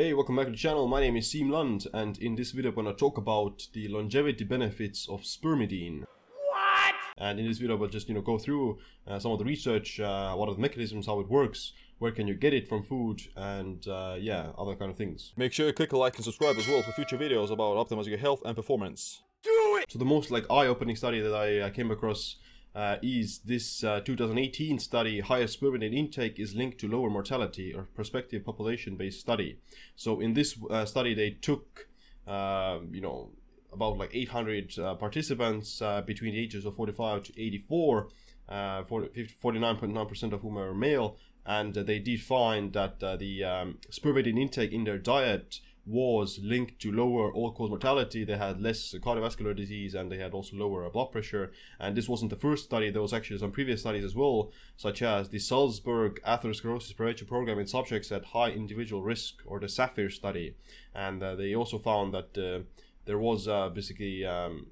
[0.00, 0.88] Hey, welcome back to the channel.
[0.88, 4.44] My name is Siim Land, and in this video I'm gonna talk about the longevity
[4.44, 6.06] benefits of spermidine.
[6.48, 6.94] What?
[7.18, 10.00] And in this video, we'll just you know go through uh, some of the research,
[10.00, 13.20] uh, what are the mechanisms, how it works, where can you get it from food,
[13.36, 15.34] and uh, yeah, other kind of things.
[15.36, 18.08] Make sure you click a like and subscribe as well for future videos about optimizing
[18.08, 19.20] your health and performance.
[19.42, 19.92] Do it!
[19.92, 22.36] So the most like eye-opening study that I uh, came across
[22.74, 27.88] uh, is this uh, 2018 study higher spermidine intake is linked to lower mortality or
[27.94, 29.58] prospective population-based study.
[29.96, 31.88] So in this uh, study they took
[32.26, 33.30] uh, you know
[33.72, 38.08] about like 800 uh, participants uh, between the ages of 45 to 84
[38.50, 41.16] 49.9% of whom are male.
[41.46, 46.92] And they did find that the um, spermidine intake in their diet was linked to
[46.92, 48.24] lower all-cause mortality.
[48.24, 51.50] They had less cardiovascular disease and they had also lower blood pressure.
[51.80, 52.90] And this wasn't the first study.
[52.90, 57.58] There was actually some previous studies as well, such as the Salzburg Atherosclerosis Prevention Program
[57.58, 60.54] in subjects at high individual risk, or the SAPPHIRE study.
[60.94, 62.64] And uh, they also found that uh,
[63.06, 64.68] there was uh, basically um,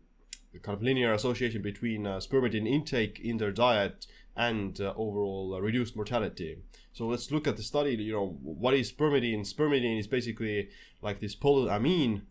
[0.63, 5.61] kind of linear association between uh, spermidine intake in their diet and uh, overall uh,
[5.61, 6.59] reduced mortality.
[6.93, 7.95] So let's look at the study.
[7.95, 9.41] You know, what is spermidine?
[9.41, 10.69] Spermidine is basically
[11.03, 12.23] like this polyamine,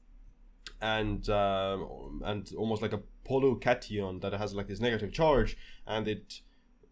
[0.81, 1.77] and uh,
[2.23, 6.41] and almost like a polycation that has like this negative charge, and it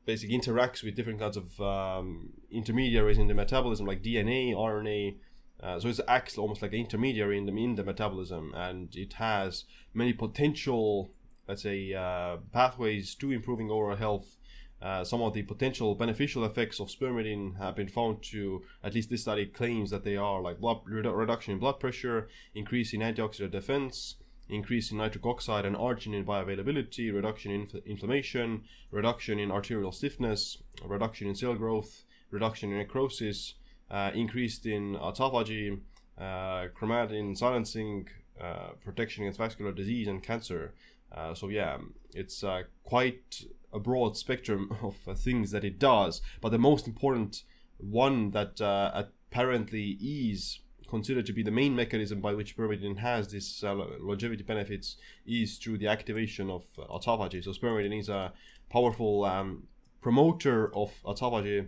[0.05, 5.15] basically interacts with different kinds of um, intermediaries in the metabolism, like DNA, RNA.
[5.61, 9.13] Uh, so it acts almost like an intermediary in the in the metabolism, and it
[9.13, 11.11] has many potential,
[11.47, 14.37] let's say, uh, pathways to improving oral health.
[14.81, 19.09] Uh, some of the potential beneficial effects of spermidine have been found to, at least
[19.09, 22.99] this study claims that they are like blood redu- reduction in blood pressure, increase in
[22.99, 24.15] antioxidant defense,
[24.49, 30.61] increase in nitric oxide and arginine bioavailability, reduction in inf- inflammation, reduction in arterial stiffness,
[30.83, 33.55] reduction in cell growth, reduction in necrosis,
[33.91, 35.79] increased in autophagy,
[36.17, 38.07] uh, chromatin silencing,
[38.39, 40.73] uh, protection against vascular disease and cancer.
[41.11, 41.77] Uh, so yeah,
[42.13, 46.87] it's uh, quite a broad spectrum of uh, things that it does, but the most
[46.87, 47.43] important
[47.77, 53.27] one that uh, apparently is considered to be the main mechanism by which spermidine has
[53.29, 57.43] this uh, longevity benefits is through the activation of uh, autophagy.
[57.43, 58.33] So spermidine is a
[58.69, 59.63] powerful um,
[60.01, 61.67] promoter of autophagy,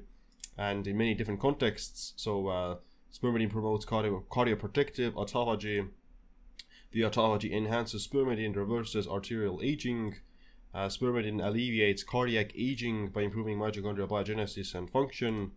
[0.57, 2.13] and in many different contexts.
[2.16, 2.75] So uh,
[3.13, 5.90] spermidine promotes cardio cardioprotective autophagy.
[6.91, 10.16] The autophagy enhances spermidine, reverses arterial aging,
[10.73, 15.51] uh, spermidine alleviates cardiac aging by improving mitochondrial biogenesis and function.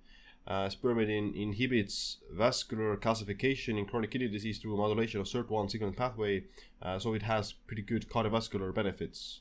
[0.46, 6.42] Uh, spermidine inhibits vascular calcification in chronic kidney disease through modulation of SIRT1 signaling pathway,
[6.82, 9.40] uh, so it has pretty good cardiovascular benefits.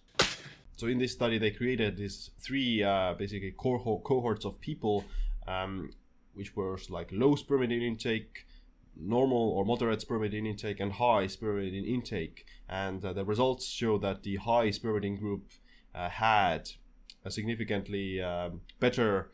[0.76, 5.04] So in this study, they created these three uh, basically cohorts of people,
[5.50, 5.92] um,
[6.34, 8.46] which were like low spermidine intake,
[8.96, 12.46] normal or moderate spermidine intake, and high spermidine intake.
[12.68, 15.52] And uh, the results show that the high spermidine group
[15.96, 16.72] uh, had
[17.26, 19.32] a significantly um, better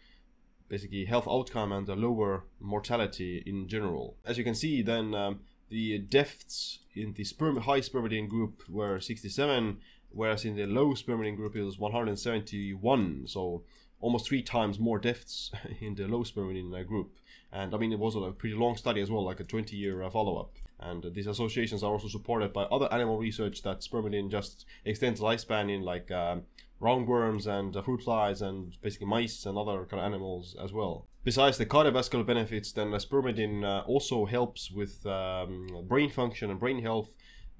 [0.67, 4.17] basically health outcome and a lower mortality in general.
[4.25, 8.99] As you can see, then um, the deaths in the sperm high spermidine group were
[8.99, 9.77] 67,
[10.15, 13.27] whereas in the low spermidine group it was 171.
[13.27, 13.63] So
[13.99, 17.17] almost three times more deaths in the low spermidine group.
[17.51, 20.03] And I mean, it was a pretty long study as well, like a 20 year
[20.03, 20.55] uh, follow up.
[20.79, 25.73] And these associations are also supported by other animal research that spermidine just extends lifespan
[25.73, 26.43] in like um,
[26.81, 31.07] roundworms and uh, fruit flies and basically mice and other kind of animals as well.
[31.23, 36.59] Besides the cardiovascular benefits, then uh, spermidine uh, also helps with um, brain function and
[36.59, 37.15] brain health.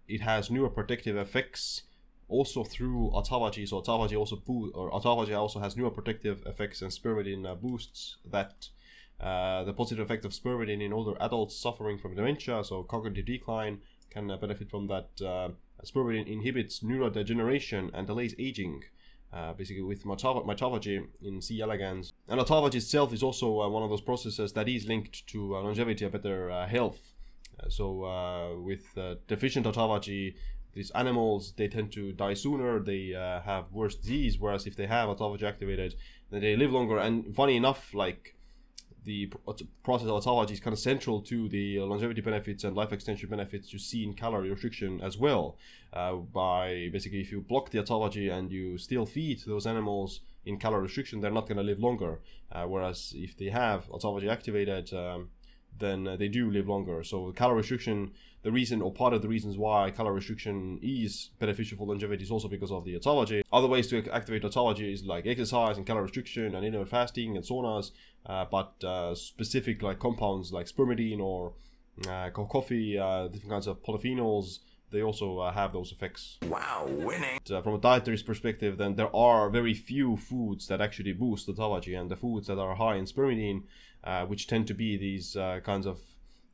[0.07, 1.83] It has neuroprotective effects
[2.27, 3.67] also through autophagy.
[3.67, 8.69] So autophagy also boo- or autophagy also has neuroprotective effects, and spermidine uh, boosts that.
[9.17, 13.79] Uh, the positive effect of spermidine in older adults suffering from dementia, so cognitive decline,
[14.09, 15.09] can uh, benefit from that.
[15.25, 15.49] Uh,
[16.27, 18.83] inhibits neurodegeneration and delays aging.
[19.33, 21.59] Uh, basically with mitophagy in C.
[21.59, 22.13] elegans.
[22.29, 25.61] And autophagy itself is also uh, one of those processes that is linked to uh,
[25.61, 27.11] longevity and better health.
[27.67, 28.85] so with
[29.27, 30.35] deficient autophagy,
[30.75, 34.85] these animals they tend to die sooner they uh, have worse disease whereas if they
[34.85, 35.95] have autophagy activated
[36.29, 36.97] then they live longer.
[36.97, 38.35] And funny enough like
[39.05, 39.31] the
[39.83, 43.71] process of autophagy is kind of central to the longevity benefits and life extension benefits
[43.71, 45.57] you see in calorie restriction as well.
[45.93, 50.57] Uh, by basically if you block the autophagy and you still feed those animals in
[50.57, 52.19] calorie restriction they're not going to live longer.
[52.51, 55.29] Uh, whereas if they have autophagy activated um,
[55.79, 57.03] then uh, they do live longer.
[57.03, 58.11] So calorie restriction,
[58.43, 62.31] the reason or part of the reasons why calorie restriction is beneficial for longevity is
[62.31, 63.43] also because of the autophagy.
[63.51, 67.45] Other ways to activate autophagy is like exercise and calorie restriction and intermittent fasting and
[67.45, 67.91] saunas,
[68.25, 71.53] uh, but uh, specific like compounds like spermidine or
[72.09, 74.59] uh, coffee, uh, different kinds of polyphenols,
[74.95, 76.37] they also uh, have those effects.
[76.47, 77.39] Wow, winning.
[77.51, 81.99] Uh, from a dietary perspective, then there are very few foods that actually boost autophagy,
[81.99, 83.63] and the foods that are high in spermidine,
[84.03, 85.99] uh, which tend to be these uh, kinds of,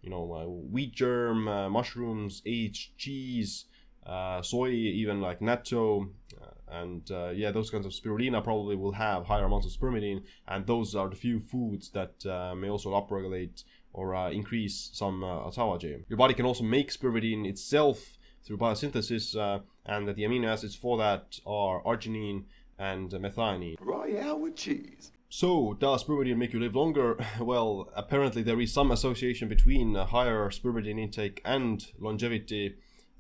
[0.02, 3.66] you know, uh, wheat germ, uh, mushrooms, aged cheese,
[4.06, 6.10] uh, soy, even like natto,
[6.42, 6.46] uh,
[6.82, 10.66] and uh, yeah, those kinds of spirulina probably will have higher amounts of spermidine, and
[10.66, 15.28] those are the few foods that uh, may also upregulate or uh, increase some uh,
[15.28, 16.04] autophagy.
[16.10, 20.76] Your body can also make spermidine itself through biosynthesis, uh, and that the amino acids
[20.76, 22.44] for that are arginine
[22.78, 23.76] and methionine.
[23.80, 25.12] Royale with cheese.
[25.30, 27.18] So, does spermidine make you live longer?
[27.40, 32.76] Well, apparently there is some association between higher spermidine intake and longevity,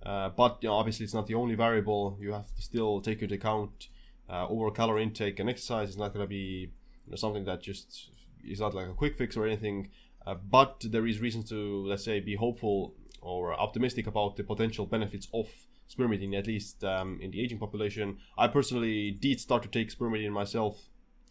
[0.05, 2.17] uh, but you know, obviously it's not the only variable.
[2.19, 3.87] You have to still take into account
[4.29, 6.71] uh, overall calorie intake and exercise is not going to be
[7.05, 8.09] you know, something that just
[8.43, 9.89] is not like a quick fix or anything.
[10.25, 14.85] Uh, but there is reason to, let's say, be hopeful or optimistic about the potential
[14.85, 15.47] benefits of
[15.89, 18.17] spermidine, at least um, in the aging population.
[18.37, 20.77] I personally did start to take spermidine myself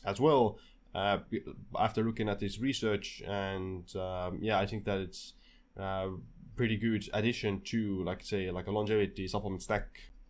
[0.04, 0.58] as well
[0.94, 1.18] uh,
[1.78, 5.34] after looking at this research, and um, yeah, I think that it's
[5.78, 6.08] uh,
[6.56, 9.86] pretty good addition to, like say, like a longevity supplement stack.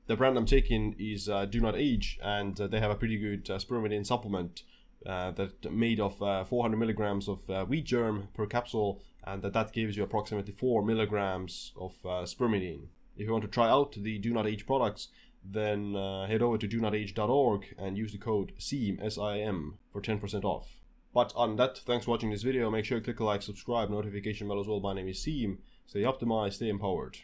[0.07, 3.17] The brand I'm taking is uh, Do Not Age, and uh, they have a pretty
[3.17, 4.63] good uh, spermidine supplement
[5.07, 9.53] uh, that made of uh, 400 milligrams of uh, wheat germ per capsule, and that
[9.53, 12.89] that gives you approximately 4 milligrams of uh, spermidine.
[13.17, 15.09] If you want to try out the Do Not Age products,
[15.45, 20.81] then uh, head over to donotage.org and use the code SIM, S-I-M, for 10% off.
[21.13, 22.71] But on that, thanks for watching this video.
[22.71, 24.81] Make sure you click like, subscribe, notification bell as well.
[24.81, 25.59] My name is Siim.
[25.87, 27.19] Stay optimized, stay empowered.